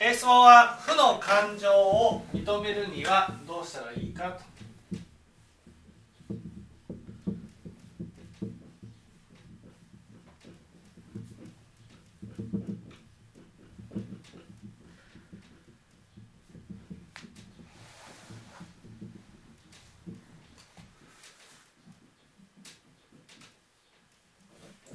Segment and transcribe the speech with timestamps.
[0.00, 4.40] え質問は負の感情を認めるにはどうしたらいいかと。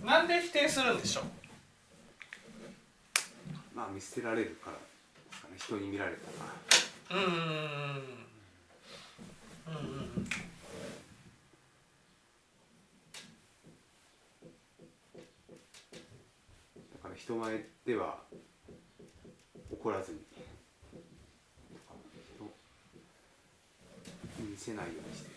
[0.06, 1.24] なんで否定するんでしょう？
[3.76, 4.78] まあ見捨てられるから。
[5.58, 7.32] 人に見られたらうんうん。
[9.68, 9.72] う
[10.20, 10.24] ん
[16.94, 18.20] だから人前では
[19.72, 20.20] 怒らずに。
[24.38, 25.30] 人見せないようにして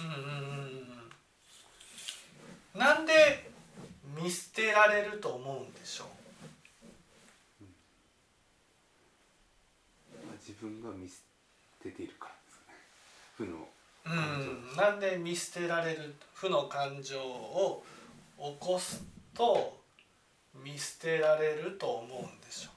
[0.00, 0.18] うんうんうん
[2.74, 2.80] うん。
[2.80, 3.50] なんで
[4.20, 6.04] 見捨てられると思うんでしょ
[10.26, 11.16] まあ、自分が見捨
[11.82, 12.74] てているからですね
[13.36, 13.68] 負の
[14.06, 17.84] う、ん、なんで見捨てられる負の感情を
[18.38, 19.02] 起こす
[19.34, 19.78] と
[20.54, 22.74] 見捨てられると思うんでしょう。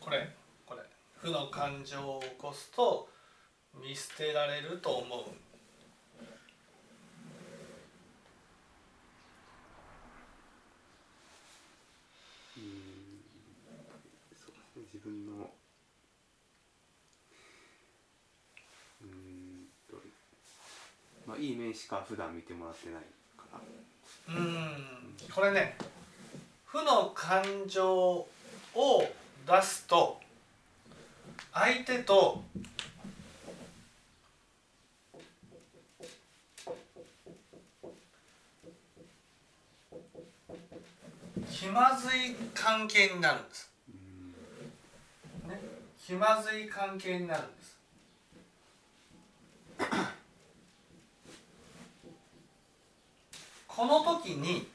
[0.00, 0.28] これ
[0.64, 0.82] これ
[1.16, 3.08] 負の感情を起こすと
[3.74, 5.18] 見捨てられると思う
[12.56, 13.20] うん
[14.34, 15.50] そうですね自分の
[19.02, 19.96] うんと
[21.26, 23.02] まあいい面しか普段見てもらってない
[23.36, 23.44] か
[24.28, 24.34] ら。
[24.34, 24.96] うん。
[25.32, 25.76] これね
[26.64, 28.26] 負の感情を
[29.46, 30.20] 出すと
[31.52, 32.42] 相手と
[41.50, 43.70] 気まずい関係になるんです、
[45.48, 45.60] ね、
[45.98, 47.75] 気まずい関係になるんです
[53.76, 54.66] この時に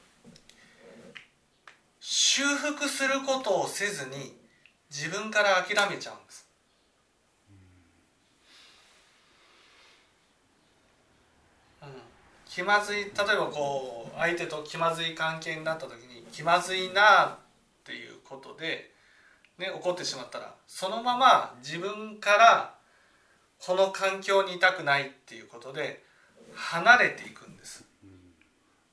[2.00, 4.38] 修復することをせずに
[4.92, 6.48] 自分から諦めちゃうんです。
[12.46, 17.38] 気まずい例えばこう相手と気まずい関係になった時に気まずいなっ
[17.86, 18.92] ていうことで、
[19.58, 22.76] ね、怒ってしまったらそのまま自分から
[23.58, 26.04] この環境にいたくないっていうことで
[26.54, 27.51] 離れていくんです。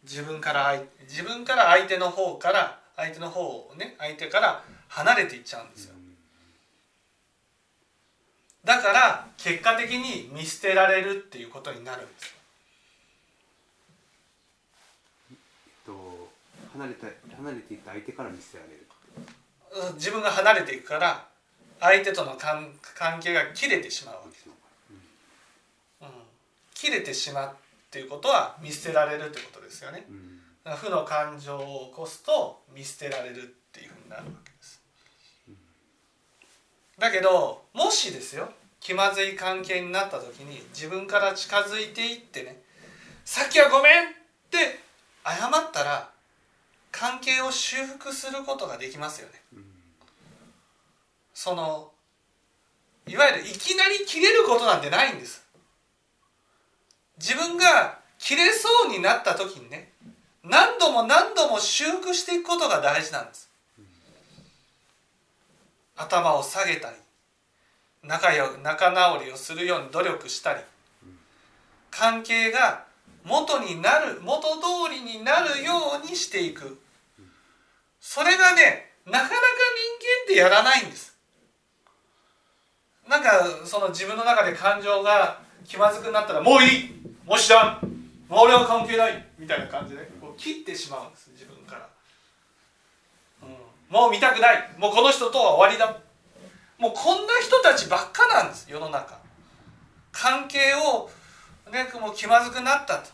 [0.09, 5.95] 自分から相自分から相手の方から相手の方をね相手から離れていっちゃうんですよ。
[8.65, 12.35] だから結果的に見捨てられるっていうことになるんです
[15.31, 15.37] えっ
[15.87, 16.29] と
[16.73, 18.87] 離れた離れていった相手から見捨てられる。
[19.91, 21.27] うん自分が離れていくから
[21.81, 24.47] 相手との関関係が切れてしまうわけです、
[26.03, 26.05] う。
[26.05, 26.09] ん、
[26.75, 27.57] 切れてしまう
[27.89, 30.05] っていうことは見捨てられるってことですよね。
[30.11, 30.77] うん。
[30.77, 34.79] 負の感情を起こすと見捨てられるっていうふうになるわけです。
[36.99, 42.63] だけどもしですよ気まずい関係になった時に自分から近づいていってね
[43.25, 44.13] 「さっきはごめん!」っ
[44.51, 44.81] て
[45.25, 46.11] 謝ったら
[46.93, 49.43] 関係を修復することができますよね。
[49.55, 49.65] うん。
[51.33, 51.93] その
[53.07, 55.47] いわゆるいきなり切れることなんてないんです
[57.19, 59.93] 自分が切れそうになった時にね
[60.45, 63.49] 何度も何度も修復していくことが大事なんです。
[65.97, 66.97] 頭を下げたり
[68.05, 70.61] 仲よ仲直りをするように努力したり
[71.91, 72.85] 関係が
[73.25, 76.79] 元になる元通りになるようにしていく。
[78.01, 79.45] それがねなかなか人間
[80.25, 81.17] ってやらないんです。
[83.09, 86.98] なんかその自分の中で感情が気まずくなったらもういい。
[87.29, 87.87] もう知らん
[88.29, 91.89] もう俺は関係ないみたいな感じでこう切ってしまうんです自分から、
[93.43, 96.01] うん、もう見たくないもうこの人とは終わりだ。
[96.79, 99.19] もうこんな人たちばっかなんです世の中。
[100.11, 101.11] 関係を
[101.71, 103.11] ねもう気まずくなったと、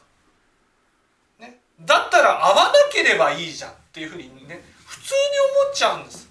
[1.41, 5.17] ね、だったら会わなければいいじゃんっていうふうにね普通に
[5.65, 6.31] 思っちゃうんです。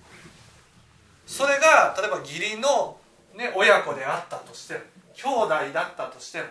[1.26, 2.98] それが例えば義理の、
[3.36, 4.80] ね、親子であったとしても
[5.16, 6.46] 兄弟だったとしても、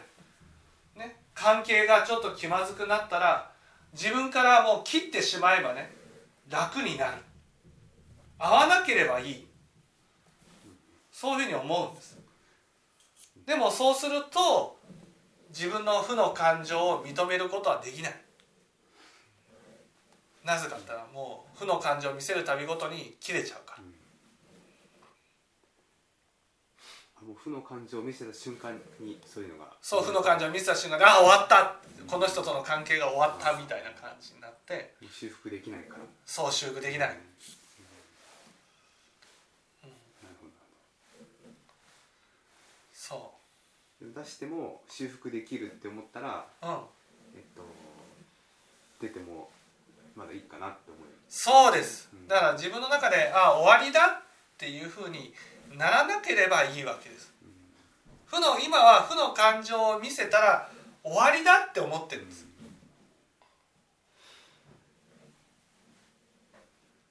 [1.34, 3.50] 関係がちょっと気まずくなったら
[3.92, 5.90] 自分からもう切ってしまえばね
[6.50, 7.12] 楽になる。
[8.38, 9.46] 会わなければいい。
[11.10, 12.18] そういうふうに思うんです。
[13.46, 14.78] でもそうすると
[15.50, 18.14] 自分の負の感情を認めることはできない。
[20.44, 23.82] なぜかって言ったらもう負の感情を見せるたびごとに切れちゃうからあ
[27.26, 31.76] もう負の感情を見せた瞬間にそういうのがそう負の感情を見せた瞬間であ終わった
[32.06, 36.00] この人との関係が終わったみたいな感じになって修復できないから。
[36.26, 37.08] そう修復できない。
[37.08, 37.20] なる
[40.40, 40.46] ほ
[42.92, 43.32] そ
[44.00, 46.72] ど出しても修復できるって思ったらううん。
[47.34, 47.62] えっと
[49.00, 49.48] 出ても
[50.16, 51.02] まだいいかなって思う。
[51.28, 52.08] そうです。
[52.12, 54.22] うんだから自分の中であ終わりだっ
[54.58, 55.32] ていうふうに
[55.76, 57.32] ならなければいいわけです。
[58.26, 60.70] 負の今は負の感情を見せたら
[61.02, 62.46] 終わりだって思ってるんです。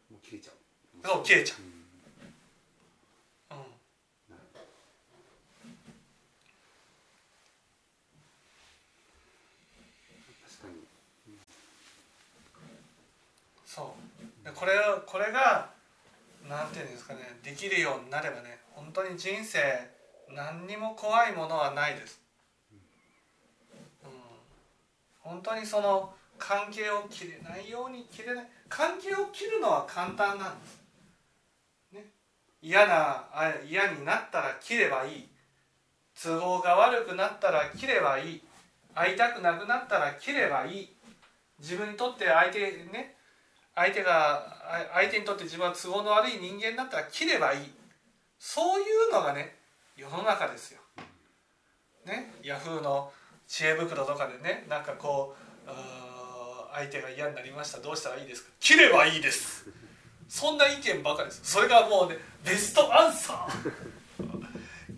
[0.09, 0.55] もう切れちゃう。
[1.07, 1.61] そう切れちゃう。
[3.55, 3.57] ん。
[3.57, 4.37] う、うん、
[10.47, 11.37] 確かに。
[13.65, 13.95] そ
[14.43, 14.45] う。
[14.45, 15.69] でこれをこれが
[16.51, 19.59] なんていうんですかねできるようになればね本当に人生
[20.35, 22.19] 何にも怖いものはないです、
[24.03, 24.09] うん、
[25.19, 28.47] 本当にその関係を切れないように切れない。
[28.67, 30.81] 関係を切るのは簡単なんです、
[31.93, 32.05] ね、
[32.63, 33.23] 嫌な
[33.69, 35.27] 嫌になったら切ればいい。
[36.21, 38.41] 都合が悪くなったら切ればいい。
[38.95, 40.89] 会いたくなくなったら切ればいい。
[41.59, 42.59] 自分にとって相手
[42.91, 43.15] ね
[43.75, 47.71] 相手が相手にとって自分は都合の悪い人間だったら切ればいい。
[48.39, 49.55] そういうのがね
[49.95, 50.81] 世の中ですよ。
[52.05, 53.11] ねヤフーの
[53.47, 55.35] 知恵袋とかでねなんかこ
[55.67, 55.69] う
[56.73, 58.51] 相手が嫌になりましたどうしたらいいですか？
[58.59, 59.67] 切ればいいです。
[60.27, 61.41] そんな意見ばかりです。
[61.43, 63.81] それがもうねベストアンサー。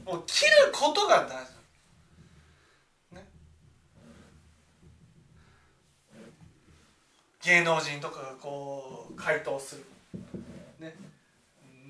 [0.06, 1.53] もう切ることが大事。
[7.44, 9.86] 芸能人とかがこう回答する、
[10.80, 10.96] ね、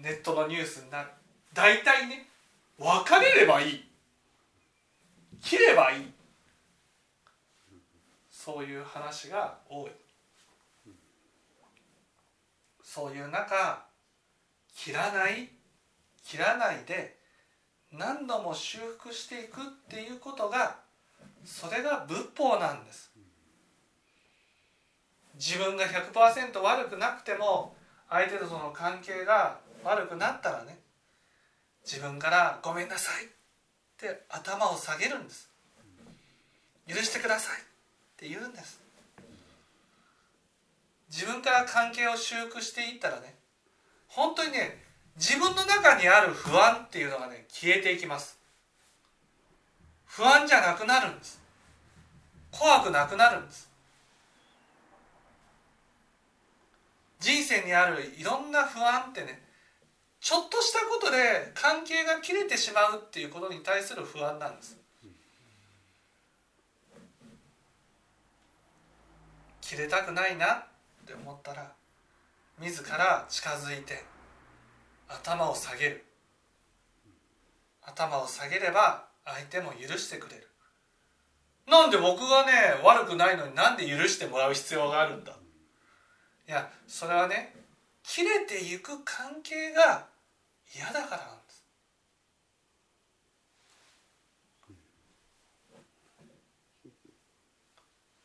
[0.01, 1.09] ネットのニュースになる。
[1.53, 2.27] 大体ね
[2.79, 3.85] 別れればいい。
[5.41, 6.11] 切ればいい。
[8.31, 9.91] そういう話が多い。
[12.83, 13.85] そういう中
[14.75, 15.49] 切らない
[16.23, 17.17] 切らないで
[17.91, 20.77] 何度も修復していくっていうことが
[21.45, 23.12] それが仏法なんです。
[25.45, 27.75] 自分が100%悪くなくても
[28.09, 30.79] 相手との関係が悪くなったらね
[31.83, 33.29] 自分から「ごめんなさい」っ
[33.97, 35.49] て頭を下げるんです。
[36.87, 37.63] 許してくださいっ
[38.15, 38.79] て言うんです。
[41.09, 43.35] 自分から関係を修復していったらね
[44.07, 44.81] 本当にね
[45.17, 48.39] 自分の中にある不安っていうのがね消えていきます。
[50.05, 51.41] 不安じゃなくなるんです。
[52.49, 53.72] 怖くなくなるんです。
[57.23, 59.41] 人生にあるいろんな不安ってね
[60.19, 64.77] ちょっとしたことで関係が切れてしまうっていうことに対する不安なんです。
[69.61, 70.65] 切れたくないなっ
[71.07, 71.71] て思ったら
[72.59, 74.03] 自ら近づいて
[75.07, 76.05] 頭を下げる。
[77.81, 80.49] 頭を下げれば相手も許してくれる。
[81.67, 82.51] なんで僕がね
[82.83, 85.33] 悪くないのになんで許してもらう必要があるんだ？
[86.47, 87.53] いやそれはね
[88.03, 90.05] 切れていく関係が
[90.75, 91.63] 嫌だからなんです。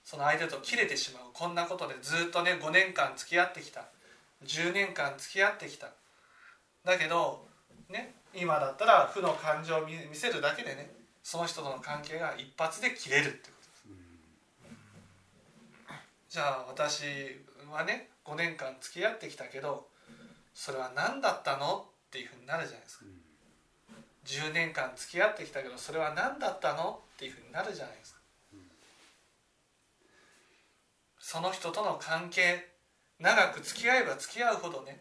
[0.02, 3.84] その相手と切れてしまうこんなことでずっとね5年間付き合ってきた。
[4.44, 5.88] 10年間付き合ってきた。
[6.84, 7.46] だけど
[7.90, 10.90] ね今だったら負の感情を見せるだけでね
[11.22, 13.98] その人との関係が一発で切れるってことで
[15.96, 16.34] す。
[16.34, 17.04] じゃあ私
[17.70, 19.88] はね5年間付き合ってきたけど
[20.54, 23.04] それは何だったのっていうふうになるじゃないですか。
[24.26, 28.20] 10年間付き合ってきたけどそれは何だったのっていうふうになるじゃないですか。
[31.18, 32.68] その人との関係
[33.18, 35.00] 長く付き合えば付き合うほどね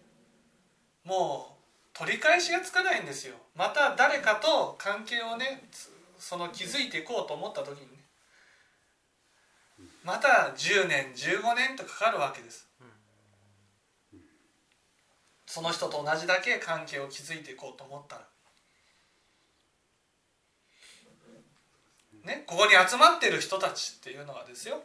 [1.03, 1.57] も
[1.95, 3.35] う取り返しがつかないんですよ。
[3.55, 7.96] また誰かと関係をねつその築いていこうと思った時にね
[10.07, 12.65] また10年15年とかかるわけです。
[15.45, 18.21] その人と同じだけ関係を築いていこうと思ったら。
[22.23, 24.81] ねここに集まってる人たちっていうのはですよ。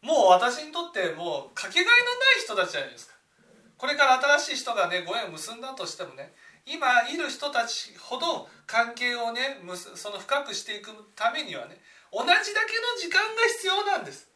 [0.00, 3.14] もう私にとってもうかけがえのない人たちじゃないですか。
[3.76, 6.32] これから新しい人がねご縁を結んだとしてもね
[6.64, 9.60] 今いる人たちほど関係をね
[9.96, 11.76] その深くしていくためにはね
[12.10, 14.30] 同じだけの時間が必要なんです。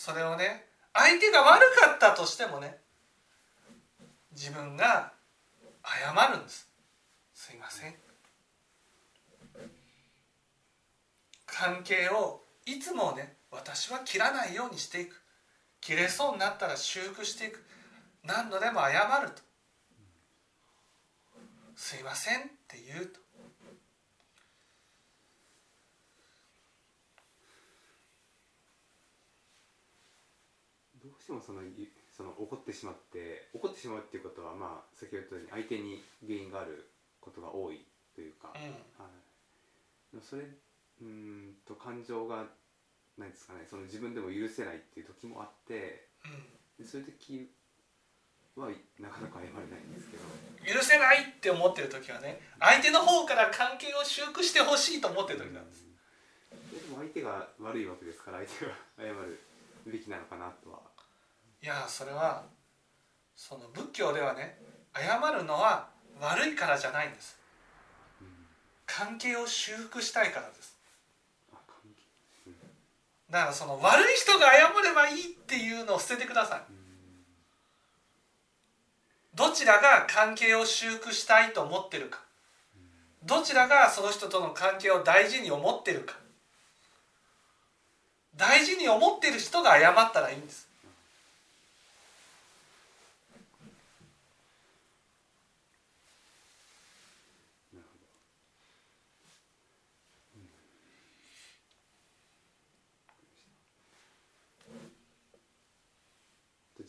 [0.00, 0.64] それをね
[0.94, 2.78] 相手が悪かったとしてもね
[4.32, 5.12] 自分が
[5.84, 6.70] 謝るんです。
[7.34, 7.94] すいません。
[11.44, 15.20] 関係をいつもね私は切らないようにしていく。
[15.82, 17.62] 切れそうになったら修復していく。
[18.24, 19.42] 何度でも謝ると。
[21.76, 23.20] すいませんって言うと。
[31.02, 36.90] どうしてもそのいその怒ってしまって怒ってしまうっていうことはまあ先ほど言ったように相手に原因がある
[37.20, 38.60] ことが多いというか、うん
[39.00, 42.44] はい、それうーんと感情が
[43.16, 43.64] 何ですかね。
[43.68, 46.08] その自分でも許せないっていう時もあって
[46.78, 47.48] うでそういう時
[48.56, 50.24] はいなかなか謝れないんですけど。
[50.28, 55.86] ん、許せないって思ってる時はね相手の方から関係を修復してほしいと思ってる時なんです。
[56.50, 59.40] でも相手が悪いわけですから相手が謝る
[59.86, 60.80] べきなのかなとは
[61.62, 62.44] いやそれは
[63.36, 64.58] その仏教ではね
[64.94, 65.88] 謝るのは
[66.20, 67.38] 悪いからじゃないんです。
[68.20, 68.26] うん
[68.86, 70.76] 関係を修復したいからです。
[73.30, 76.60] だからその悪い人が謝ればいいっていうのを捨ててください。
[76.70, 76.80] うん
[79.34, 82.20] どちらが関係を修復したいと思ってるか。
[83.24, 86.16] どちらがその人との関係を大事に思ってるか。
[88.36, 90.70] 大事に思ってる人が謝ったらいいんです。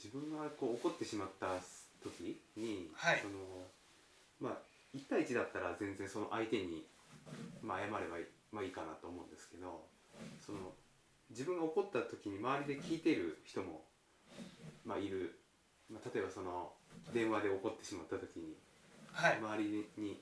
[0.01, 1.61] 自分がこう怒ってしまった
[2.01, 3.19] 時に、はい。
[3.21, 3.37] その
[4.39, 4.57] まあ
[4.97, 6.83] 1対1だったら全然その相手に、
[7.61, 9.85] まあ、謝ればいい,、まあ、いいかなと思うんですけど
[10.43, 10.73] その
[11.31, 13.81] 自分が怒った時に周りで聞いてる人も、
[14.85, 15.39] まあ、いる、
[15.89, 16.71] まあ、例えばその
[17.13, 18.55] 電話で怒ってしまった時に
[19.13, 19.37] はい。
[19.37, 20.21] 周りに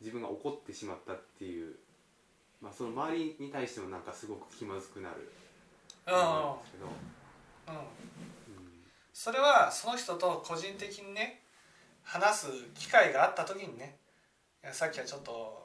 [0.00, 1.76] 自分が怒ってしまったっていう、
[2.60, 5.16] まあ、その周りに対してもなんかすごく気まずくなる。
[5.16, 5.24] うん。
[5.24, 6.86] ですけど、
[7.68, 7.74] うん。
[7.74, 7.84] うん。
[9.12, 11.40] それはその人と個人的にね
[12.02, 13.96] 話す機会があった時にね
[14.72, 15.63] さっきはちょっと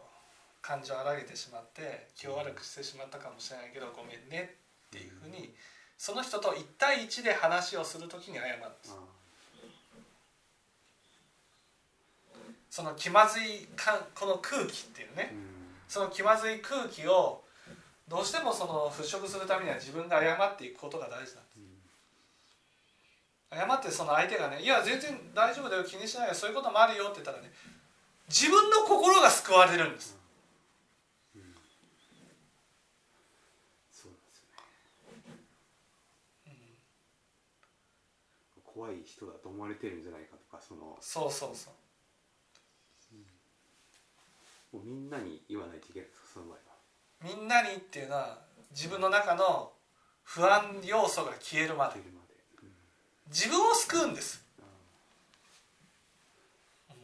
[0.62, 4.56] 感情を荒げてしまって気を悪くしてしまったかもしれないけどごめんね
[4.88, 5.54] っていうふうに
[5.98, 8.96] その人と1対1で話をする時に謝るんです。
[8.96, 9.20] あ
[12.70, 15.34] その気まずいかこの空気っていうね。
[15.88, 17.44] その気まずい空気を
[18.08, 21.60] どうしてもその払拭するためには自分が謝っていくことが大事なんです。
[23.52, 27.52] 謝ってその相手がね「いや全然大丈夫だよ気にしないよそういうこともあるよ」って言ったらね
[28.28, 30.16] 自分の心が救われるんです
[33.92, 34.50] そうなんですよ
[36.46, 36.54] ね、
[38.80, 41.74] 怖い人だと思われてるんじゃないかとかそのもそうそうそう。
[44.78, 47.36] うみんなに言わないといけないんですかその場合は。
[47.36, 48.40] みんなにっていうのは
[48.72, 49.74] 自分の中の
[50.24, 52.00] 不安要素が消えるまで。
[52.00, 52.72] うん。
[53.28, 54.46] 自分を救うんです。
[54.60, 56.96] あー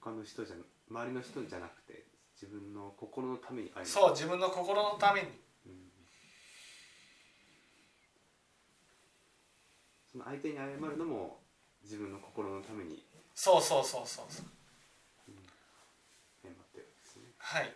[0.00, 0.56] 他の人じゃ
[0.90, 5.28] 周りの人じゃなくて自分の心のためにそう自分の心のために
[5.66, 5.84] うん
[10.14, 11.40] その相手に謝るのも
[11.82, 13.02] 自分の心のために。
[13.34, 14.46] そうそうそうそうそう。
[16.40, 17.22] 謝ってるんですね。
[17.36, 17.74] はい。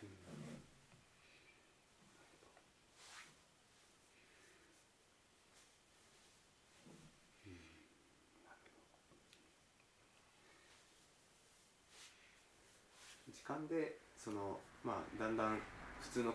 [13.33, 15.61] 時間でそのまあだんだん
[16.01, 16.35] 普通の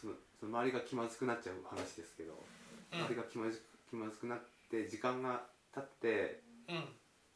[0.00, 2.34] そのその周りが気まずくなっちゃう話ですけど、
[2.92, 3.00] うん。
[3.00, 3.60] 周りが気まず
[3.90, 5.42] 気まずくなって時間が
[5.74, 6.84] 経ってうん。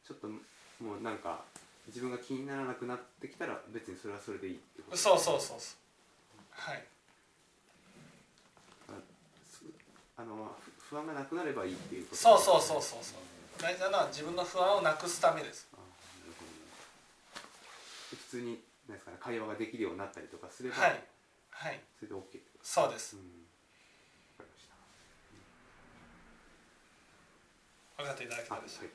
[0.05, 1.45] ちょっともうなんか
[1.87, 4.97] 自分が気にならなくなってきたら別にそれはそれでいいってこと？
[4.97, 5.77] そうそうそうそう。
[6.51, 6.85] はい。
[10.19, 12.17] あのふ不安がなくなればいいっていうこと？
[12.17, 13.19] そうそうそうそうそう。
[13.63, 15.69] 大事なのは自分の不安をなくすためです。
[15.73, 15.83] あな
[16.27, 16.51] るほど。
[18.11, 21.03] で普通になんですかね会話ができるようになったりとかすれば、はい。
[21.51, 21.81] はい。
[21.99, 22.21] それで OK
[22.63, 23.17] そうです。
[23.17, 23.27] うんわ
[24.39, 24.75] かりました
[28.03, 28.87] 分かっていただけたでしょ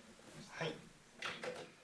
[0.60, 0.68] あはい。
[0.68, 1.76] うはい